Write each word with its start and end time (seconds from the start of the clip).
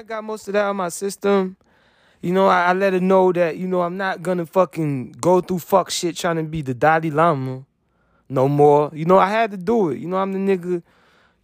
I 0.00 0.02
got 0.02 0.24
most 0.24 0.48
of 0.48 0.54
that 0.54 0.64
on 0.64 0.76
my 0.76 0.88
system. 0.88 1.58
You 2.22 2.32
know, 2.32 2.48
I, 2.48 2.68
I 2.68 2.72
let 2.72 2.94
her 2.94 3.00
know 3.00 3.32
that, 3.32 3.58
you 3.58 3.68
know, 3.68 3.82
I'm 3.82 3.98
not 3.98 4.22
gonna 4.22 4.46
fucking 4.46 5.12
go 5.20 5.42
through 5.42 5.58
fuck 5.58 5.90
shit 5.90 6.16
trying 6.16 6.36
to 6.36 6.42
be 6.42 6.62
the 6.62 6.72
Dalai 6.72 7.10
Lama 7.10 7.66
no 8.26 8.48
more. 8.48 8.90
You 8.94 9.04
know, 9.04 9.18
I 9.18 9.28
had 9.28 9.50
to 9.50 9.58
do 9.58 9.90
it. 9.90 9.98
You 9.98 10.08
know, 10.08 10.16
I'm 10.16 10.32
the 10.32 10.38
nigga, 10.38 10.82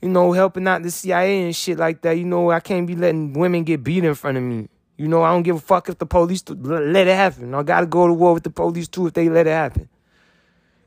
you 0.00 0.08
know, 0.08 0.32
helping 0.32 0.66
out 0.66 0.82
the 0.82 0.90
CIA 0.90 1.42
and 1.42 1.54
shit 1.54 1.76
like 1.76 2.00
that. 2.00 2.12
You 2.12 2.24
know, 2.24 2.50
I 2.50 2.60
can't 2.60 2.86
be 2.86 2.96
letting 2.96 3.34
women 3.34 3.62
get 3.62 3.84
beat 3.84 4.04
in 4.04 4.14
front 4.14 4.38
of 4.38 4.42
me. 4.42 4.70
You 4.96 5.06
know, 5.06 5.22
I 5.22 5.32
don't 5.32 5.42
give 5.42 5.56
a 5.56 5.60
fuck 5.60 5.90
if 5.90 5.98
the 5.98 6.06
police 6.06 6.42
let 6.48 7.06
it 7.06 7.14
happen. 7.14 7.54
I 7.54 7.62
gotta 7.62 7.84
go 7.84 8.06
to 8.06 8.14
war 8.14 8.32
with 8.32 8.44
the 8.44 8.50
police 8.50 8.88
too 8.88 9.08
if 9.08 9.12
they 9.12 9.28
let 9.28 9.46
it 9.46 9.50
happen. 9.50 9.86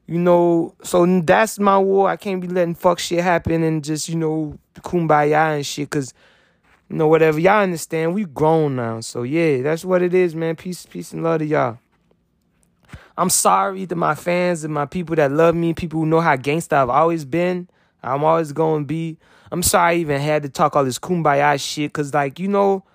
You 0.07 0.17
know, 0.17 0.73
so 0.81 1.05
that's 1.21 1.59
my 1.59 1.77
war. 1.77 2.09
I 2.09 2.15
can't 2.15 2.41
be 2.41 2.47
letting 2.47 2.73
fuck 2.73 2.97
shit 2.97 3.23
happen 3.23 3.61
and 3.61 3.83
just, 3.83 4.09
you 4.09 4.15
know, 4.15 4.57
kumbaya 4.79 5.57
and 5.57 5.63
shit, 5.63 5.87
cause 5.91 6.15
you 6.89 6.95
know, 6.95 7.07
whatever. 7.07 7.39
Y'all 7.39 7.61
understand. 7.61 8.13
We 8.13 8.25
grown 8.25 8.75
now. 8.75 9.01
So 9.01 9.23
yeah, 9.23 9.61
that's 9.61 9.85
what 9.85 10.01
it 10.01 10.13
is, 10.13 10.35
man. 10.35 10.55
Peace, 10.55 10.85
peace 10.85 11.13
and 11.13 11.23
love 11.23 11.39
to 11.39 11.45
y'all. 11.45 11.77
I'm 13.17 13.29
sorry 13.29 13.85
to 13.85 13.95
my 13.95 14.15
fans 14.15 14.63
and 14.63 14.73
my 14.73 14.85
people 14.85 15.15
that 15.17 15.31
love 15.31 15.53
me, 15.53 15.73
people 15.73 15.99
who 15.99 16.05
know 16.05 16.21
how 16.21 16.35
gangsta 16.35 16.73
I've 16.73 16.89
always 16.89 17.25
been. 17.25 17.67
I'm 18.01 18.23
always 18.23 18.53
gonna 18.53 18.85
be. 18.85 19.17
I'm 19.51 19.61
sorry 19.61 19.95
I 19.95 19.97
even 19.99 20.21
had 20.21 20.43
to 20.43 20.49
talk 20.49 20.75
all 20.75 20.85
this 20.85 20.99
kumbaya 20.99 21.59
shit, 21.61 21.91
cause 21.91 22.13
like, 22.13 22.39
you 22.39 22.47
know, 22.47 22.85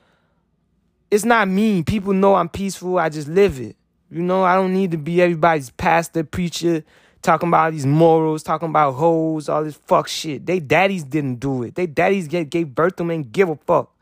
it's 1.11 1.25
not 1.25 1.47
me. 1.47 1.83
People 1.83 2.13
know 2.13 2.35
I'm 2.35 2.49
peaceful. 2.49 2.99
I 2.99 3.09
just 3.09 3.29
live 3.29 3.61
it. 3.61 3.77
You 4.11 4.23
know, 4.23 4.45
I 4.45 4.55
don't 4.55 4.73
need 4.73 4.93
to 4.93 4.97
be 4.97 5.21
everybody's 5.21 5.71
pastor, 5.71 6.25
preacher, 6.25 6.85
talking 7.23 7.49
about 7.49 7.73
these 7.73 7.87
morals, 7.87 8.43
talking 8.43 8.69
about 8.69 8.93
hoes, 8.93 9.49
all 9.49 9.65
this 9.65 9.77
fuck 9.77 10.09
shit. 10.09 10.47
They 10.47 10.61
daddies 10.61 11.05
didn't 11.05 11.37
do 11.37 11.65
it. 11.65 11.75
They 11.75 11.87
daddies 11.87 12.29
get, 12.29 12.51
gave 12.51 12.75
birth 12.75 12.97
to 12.97 13.03
them 13.03 13.11
and 13.11 13.31
give 13.31 13.49
a 13.49 13.57
fuck. 13.57 13.94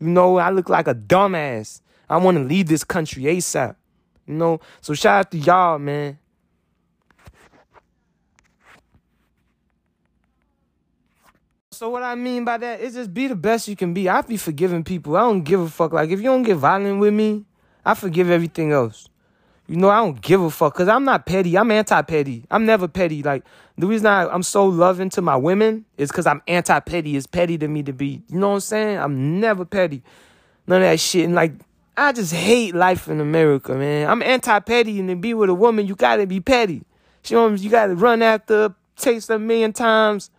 You 0.00 0.08
know, 0.08 0.36
I 0.38 0.50
look 0.50 0.68
like 0.68 0.88
a 0.88 0.94
dumbass. 0.94 1.80
I 2.08 2.18
want 2.18 2.36
to 2.36 2.44
leave 2.44 2.68
this 2.68 2.84
country 2.84 3.24
ASAP. 3.24 3.76
You 4.26 4.34
know, 4.34 4.60
so 4.80 4.94
shout 4.94 5.18
out 5.20 5.30
to 5.30 5.38
y'all, 5.38 5.78
man. 5.78 6.18
So 11.76 11.90
what 11.90 12.02
I 12.02 12.14
mean 12.14 12.44
by 12.44 12.56
that 12.56 12.80
is 12.80 12.94
just 12.94 13.12
be 13.12 13.26
the 13.26 13.36
best 13.36 13.68
you 13.68 13.76
can 13.76 13.92
be. 13.92 14.08
I 14.08 14.22
be 14.22 14.38
forgiving 14.38 14.82
people. 14.82 15.14
I 15.14 15.20
don't 15.20 15.42
give 15.42 15.60
a 15.60 15.68
fuck. 15.68 15.92
Like 15.92 16.08
if 16.08 16.20
you 16.20 16.24
don't 16.24 16.42
get 16.42 16.56
violent 16.56 17.00
with 17.00 17.12
me, 17.12 17.44
I 17.84 17.92
forgive 17.94 18.30
everything 18.30 18.72
else. 18.72 19.08
You 19.68 19.76
know, 19.76 19.88
I 19.88 19.96
don't 19.96 20.20
give 20.20 20.40
a 20.40 20.50
fuck 20.50 20.74
because 20.74 20.88
I'm 20.88 21.04
not 21.04 21.26
petty. 21.26 21.58
I'm 21.58 21.70
anti 21.70 22.00
petty. 22.02 22.44
I'm 22.50 22.66
never 22.66 22.86
petty. 22.86 23.22
Like, 23.22 23.44
the 23.76 23.86
reason 23.86 24.06
I, 24.06 24.28
I'm 24.28 24.42
so 24.42 24.66
loving 24.66 25.10
to 25.10 25.22
my 25.22 25.36
women 25.36 25.84
is 25.98 26.10
because 26.10 26.26
I'm 26.26 26.40
anti 26.46 26.78
petty. 26.80 27.16
It's 27.16 27.26
petty 27.26 27.58
to 27.58 27.68
me 27.68 27.82
to 27.82 27.92
be, 27.92 28.22
you 28.28 28.38
know 28.38 28.48
what 28.48 28.54
I'm 28.54 28.60
saying? 28.60 28.98
I'm 28.98 29.40
never 29.40 29.64
petty. 29.64 30.02
None 30.66 30.82
of 30.82 30.88
that 30.88 31.00
shit. 31.00 31.24
And 31.24 31.34
like, 31.34 31.52
I 31.96 32.12
just 32.12 32.32
hate 32.32 32.74
life 32.74 33.08
in 33.08 33.20
America, 33.20 33.74
man. 33.74 34.08
I'm 34.08 34.22
anti 34.22 34.58
petty. 34.60 35.00
And 35.00 35.08
to 35.08 35.16
be 35.16 35.34
with 35.34 35.50
a 35.50 35.54
woman, 35.54 35.86
you 35.86 35.96
gotta 35.96 36.26
be 36.26 36.40
petty. 36.40 36.82
You 37.26 37.36
know, 37.36 37.48
you 37.48 37.70
gotta 37.70 37.96
run 37.96 38.22
after, 38.22 38.74
taste 38.96 39.30
a 39.30 39.38
million 39.38 39.72
times, 39.72 40.30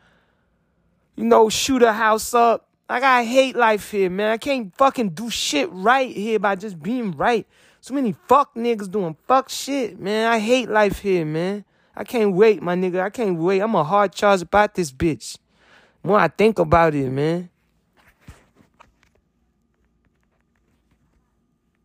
you 1.18 1.26
know, 1.26 1.50
shoot 1.50 1.84
a 1.84 1.92
house 1.92 2.34
up. 2.34 2.67
Like, 2.90 3.04
I 3.04 3.26
hate 3.26 3.56
life 3.56 3.92
here, 3.92 4.10
man. 4.10 4.32
I 4.32 4.38
can't 4.38 4.76
fucking 4.78 5.10
do 5.10 5.30
shit 5.30 5.70
right 5.72 6.16
here 6.16 6.40
by 6.40 6.56
just 6.56 6.82
being 6.82 7.12
right. 7.12 7.46
So 7.82 7.94
many 7.94 8.16
fuck 8.28 8.56
niggas 8.56 8.90
doing 8.90 9.18
fuck 9.28 9.50
shit, 9.50 10.00
man. 10.00 10.32
I 10.32 10.40
hate 10.40 10.70
life 10.70 11.00
here, 11.00 11.26
man. 11.26 11.66
I 11.96 12.04
can't 12.04 12.34
wait, 12.34 12.62
my 12.62 12.76
nigga. 12.76 13.02
I 13.02 13.10
can't 13.10 13.38
wait. 13.38 13.60
I'm 13.60 13.76
a 13.76 13.84
hard 13.84 14.14
charge 14.14 14.42
about 14.42 14.76
this 14.76 14.92
bitch. 14.92 15.38
When 16.02 16.20
I 16.20 16.28
think 16.28 16.60
about 16.60 16.96
it, 16.96 17.10
man. 17.10 17.50